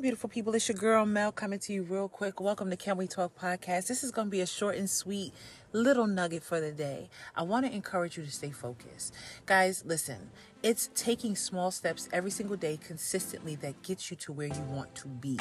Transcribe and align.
Beautiful 0.00 0.28
people, 0.28 0.54
it's 0.54 0.68
your 0.68 0.76
girl 0.76 1.04
Mel 1.04 1.32
coming 1.32 1.58
to 1.58 1.72
you 1.72 1.82
real 1.82 2.08
quick. 2.08 2.40
Welcome 2.40 2.70
to 2.70 2.76
Can 2.76 2.96
We 2.96 3.08
Talk 3.08 3.36
podcast. 3.36 3.88
This 3.88 4.04
is 4.04 4.12
going 4.12 4.28
to 4.28 4.30
be 4.30 4.42
a 4.42 4.46
short 4.46 4.76
and 4.76 4.88
sweet 4.88 5.32
little 5.72 6.06
nugget 6.06 6.44
for 6.44 6.60
the 6.60 6.70
day. 6.70 7.10
I 7.34 7.42
want 7.42 7.66
to 7.66 7.72
encourage 7.72 8.16
you 8.16 8.24
to 8.24 8.30
stay 8.30 8.50
focused. 8.52 9.12
Guys, 9.44 9.82
listen, 9.84 10.30
it's 10.62 10.90
taking 10.94 11.34
small 11.34 11.72
steps 11.72 12.08
every 12.12 12.30
single 12.30 12.56
day 12.56 12.78
consistently 12.80 13.56
that 13.56 13.82
gets 13.82 14.08
you 14.08 14.16
to 14.18 14.32
where 14.32 14.46
you 14.46 14.62
want 14.68 14.94
to 14.94 15.08
be. 15.08 15.36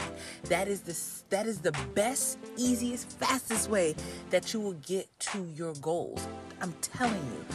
That 0.46 0.67
is 0.67 0.81
the 0.81 0.99
that 1.29 1.46
is 1.46 1.60
the 1.60 1.74
best, 1.94 2.39
easiest, 2.58 3.12
fastest 3.12 3.69
way 3.69 3.94
that 4.31 4.55
you 4.55 4.60
will 4.60 4.74
get 4.74 5.08
to 5.19 5.46
your 5.55 5.74
goals. 5.76 6.28
I'm 6.62 6.74
telling 6.81 7.13
you 7.13 7.46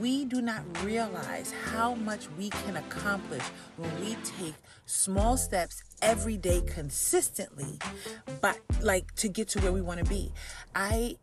we 0.00 0.24
do 0.24 0.40
not 0.40 0.62
realize 0.84 1.52
how 1.70 1.94
much 1.94 2.28
we 2.38 2.50
can 2.50 2.76
accomplish 2.76 3.42
when 3.76 3.90
we 4.00 4.16
take 4.38 4.54
small 4.86 5.36
steps 5.36 5.82
every 6.00 6.36
day 6.36 6.60
consistently 6.66 7.78
but 8.40 8.58
like 8.80 9.14
to 9.14 9.28
get 9.28 9.48
to 9.48 9.60
where 9.60 9.72
we 9.72 9.80
want 9.80 9.98
to 9.98 10.06
be 10.06 10.32
i 10.74 11.16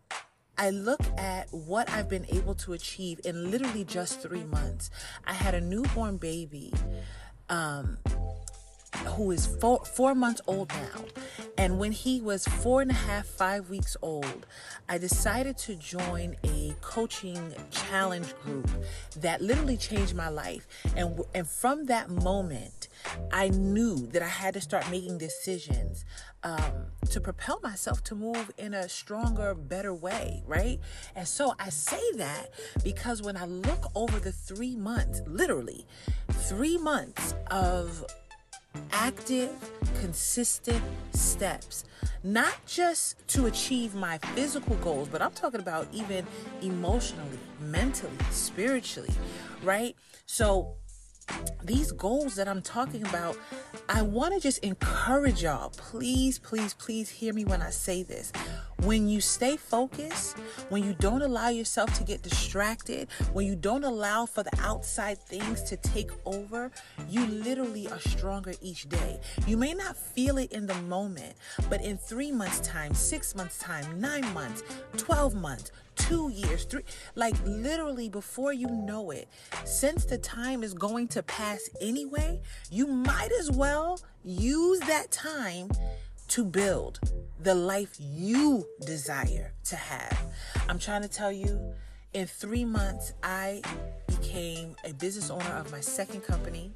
I 0.61 0.71
look 0.71 0.99
at 1.17 1.47
what 1.51 1.89
I've 1.89 2.09
been 2.09 2.25
able 2.27 2.53
to 2.55 2.73
achieve 2.73 3.21
in 3.23 3.49
literally 3.49 3.85
just 3.85 4.21
three 4.21 4.43
months. 4.43 4.89
I 5.25 5.31
had 5.31 5.55
a 5.55 5.61
newborn 5.61 6.17
baby 6.17 6.73
um, 7.47 7.97
who 9.15 9.31
is 9.31 9.45
four, 9.45 9.83
four 9.85 10.15
months 10.15 10.41
old 10.47 10.69
now. 10.69 11.05
And 11.57 11.77
when 11.79 11.91
he 11.91 12.21
was 12.21 12.47
four 12.47 12.81
and 12.81 12.91
a 12.91 12.95
half, 12.95 13.25
five 13.25 13.69
weeks 13.69 13.95
old, 14.01 14.45
I 14.87 14.97
decided 14.97 15.57
to 15.59 15.75
join 15.75 16.35
a 16.43 16.75
coaching 16.81 17.53
challenge 17.69 18.33
group 18.43 18.69
that 19.17 19.41
literally 19.41 19.77
changed 19.77 20.15
my 20.15 20.29
life. 20.29 20.67
And, 20.95 21.19
and 21.35 21.47
from 21.47 21.85
that 21.85 22.09
moment, 22.09 22.87
I 23.31 23.49
knew 23.49 24.07
that 24.07 24.21
I 24.21 24.27
had 24.27 24.53
to 24.55 24.61
start 24.61 24.89
making 24.89 25.17
decisions 25.17 26.05
um, 26.43 26.87
to 27.09 27.19
propel 27.19 27.59
myself 27.61 28.03
to 28.05 28.15
move 28.15 28.51
in 28.57 28.73
a 28.73 28.87
stronger, 28.87 29.53
better 29.53 29.93
way, 29.93 30.43
right? 30.45 30.79
And 31.15 31.27
so 31.27 31.53
I 31.59 31.69
say 31.69 32.01
that 32.15 32.51
because 32.83 33.21
when 33.21 33.35
I 33.35 33.45
look 33.45 33.91
over 33.95 34.19
the 34.19 34.31
three 34.31 34.75
months, 34.75 35.21
literally 35.27 35.85
three 36.31 36.77
months 36.77 37.35
of 37.51 38.05
active, 38.91 39.49
consistent 39.99 40.81
steps, 41.11 41.85
not 42.23 42.53
just 42.65 43.27
to 43.29 43.45
achieve 43.45 43.95
my 43.95 44.17
physical 44.19 44.75
goals, 44.77 45.07
but 45.07 45.21
I'm 45.21 45.31
talking 45.31 45.59
about 45.59 45.87
even 45.91 46.25
emotionally, 46.61 47.39
mentally, 47.59 48.11
spiritually, 48.31 49.13
right? 49.63 49.95
So, 50.25 50.75
these 51.63 51.91
goals 51.91 52.35
that 52.35 52.47
I'm 52.47 52.61
talking 52.61 53.05
about, 53.05 53.37
I 53.87 54.01
want 54.01 54.33
to 54.33 54.39
just 54.39 54.59
encourage 54.63 55.43
y'all. 55.43 55.69
Please, 55.69 56.39
please, 56.39 56.73
please 56.73 57.09
hear 57.09 57.33
me 57.33 57.45
when 57.45 57.61
I 57.61 57.69
say 57.69 58.03
this. 58.03 58.31
When 58.83 59.09
you 59.09 59.19
stay 59.19 59.57
focused, 59.57 60.37
when 60.69 60.85
you 60.85 60.95
don't 60.99 61.21
allow 61.21 61.49
yourself 61.49 61.93
to 61.95 62.03
get 62.03 62.21
distracted, 62.21 63.09
when 63.33 63.45
you 63.45 63.55
don't 63.55 63.83
allow 63.83 64.25
for 64.25 64.41
the 64.41 64.57
outside 64.61 65.17
things 65.17 65.63
to 65.63 65.75
take 65.75 66.11
over, 66.25 66.71
you 67.09 67.25
literally 67.27 67.89
are 67.89 67.99
stronger 67.99 68.53
each 68.61 68.87
day. 68.87 69.19
You 69.45 69.57
may 69.57 69.73
not 69.73 69.97
feel 69.97 70.37
it 70.37 70.53
in 70.53 70.65
the 70.65 70.75
moment, 70.83 71.35
but 71.69 71.81
in 71.81 71.97
three 71.97 72.31
months' 72.31 72.61
time, 72.61 72.93
six 72.93 73.35
months' 73.35 73.57
time, 73.57 73.99
nine 73.99 74.33
months, 74.33 74.63
12 74.95 75.35
months, 75.35 75.71
two 75.95 76.29
years, 76.29 76.63
three, 76.63 76.83
like 77.15 77.35
literally 77.45 78.07
before 78.07 78.53
you 78.53 78.67
know 78.67 79.11
it, 79.11 79.27
since 79.65 80.05
the 80.05 80.17
time 80.17 80.63
is 80.63 80.73
going 80.73 81.09
to 81.09 81.21
pass 81.23 81.69
anyway, 81.81 82.41
you 82.71 82.87
might 82.87 83.31
as 83.39 83.51
well 83.51 83.99
use 84.23 84.79
that 84.81 85.11
time 85.11 85.69
to 86.29 86.45
build 86.45 86.99
the 87.39 87.55
life 87.55 87.95
you 87.99 88.65
desire 88.85 89.53
to 89.65 89.75
have. 89.75 90.19
I'm 90.67 90.79
trying 90.79 91.01
to 91.01 91.07
tell 91.07 91.31
you, 91.31 91.73
in 92.13 92.27
three 92.27 92.65
months, 92.65 93.13
I 93.23 93.61
became 94.07 94.75
a 94.83 94.93
business 94.93 95.29
owner 95.29 95.55
of 95.55 95.71
my 95.71 95.79
second 95.79 96.21
company. 96.21 96.71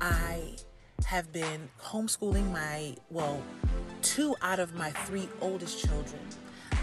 I 0.00 0.56
have 1.06 1.32
been 1.32 1.68
homeschooling 1.80 2.50
my, 2.52 2.96
well, 3.10 3.42
two 4.02 4.34
out 4.42 4.60
of 4.60 4.74
my 4.74 4.90
three 4.90 5.28
oldest 5.40 5.84
children. 5.84 6.20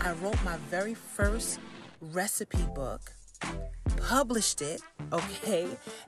I 0.01 0.13
wrote 0.13 0.41
my 0.43 0.57
very 0.69 0.93
first 0.93 1.59
recipe 2.01 2.65
book, 2.73 3.13
published 3.97 4.61
it, 4.61 4.81
okay, 5.11 5.67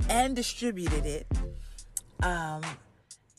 and 0.09 0.35
distributed 0.35 1.05
it. 1.05 1.27
Um, 2.23 2.61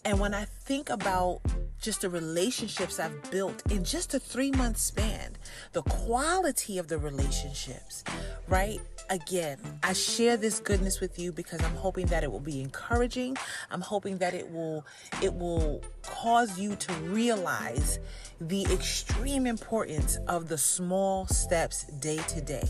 and 0.04 0.18
when 0.18 0.32
I 0.32 0.44
think 0.44 0.90
about 0.90 1.40
just 1.80 2.00
the 2.00 2.10
relationships 2.10 2.98
I've 2.98 3.30
built 3.30 3.62
in 3.70 3.84
just 3.84 4.14
a 4.14 4.18
three 4.18 4.50
month 4.50 4.78
span, 4.78 5.36
the 5.72 5.82
quality 5.82 6.78
of 6.78 6.88
the 6.88 6.98
relationships, 6.98 8.04
right? 8.48 8.80
Again, 9.10 9.58
I 9.82 9.94
share 9.94 10.36
this 10.36 10.60
goodness 10.60 11.00
with 11.00 11.18
you 11.18 11.32
because 11.32 11.62
I'm 11.62 11.76
hoping 11.76 12.06
that 12.06 12.24
it 12.24 12.30
will 12.30 12.40
be 12.40 12.60
encouraging. 12.60 13.36
I'm 13.70 13.80
hoping 13.80 14.18
that 14.18 14.34
it 14.34 14.50
will 14.50 14.84
it 15.22 15.32
will 15.32 15.82
cause 16.02 16.58
you 16.58 16.76
to 16.76 16.92
realize 17.04 17.98
the 18.40 18.64
extreme 18.64 19.46
importance 19.46 20.18
of 20.28 20.48
the 20.48 20.58
small 20.58 21.26
steps 21.26 21.84
day 22.00 22.18
to 22.28 22.40
day. 22.40 22.68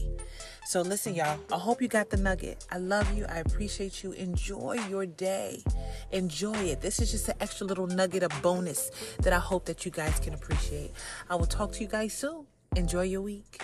So 0.69 0.83
listen, 0.83 1.15
y'all, 1.15 1.41
I 1.51 1.57
hope 1.57 1.81
you 1.81 1.89
got 1.89 2.11
the 2.11 2.19
nugget. 2.19 2.67
I 2.71 2.77
love 2.77 3.17
you. 3.17 3.25
I 3.27 3.39
appreciate 3.39 4.05
you. 4.05 4.13
Enjoy 4.13 4.75
your 4.91 5.07
day. 5.07 5.63
Enjoy 6.13 6.57
it. 6.57 6.83
This 6.83 7.01
is 7.01 7.11
just 7.11 7.27
an 7.31 7.37
extra 7.41 7.67
little 7.67 7.87
nugget, 7.87 8.23
a 8.23 8.29
bonus 8.43 8.91
that 9.23 9.33
I 9.33 9.39
hope 9.39 9.65
that 9.65 9.87
you 9.87 9.91
guys 9.91 10.21
can 10.21 10.35
appreciate. 10.35 10.93
I 11.31 11.37
will 11.37 11.47
talk 11.47 11.73
to 11.73 11.81
you 11.81 11.89
guys 11.89 12.13
soon. 12.13 12.45
Enjoy 12.77 13.01
your 13.01 13.23
week. 13.23 13.63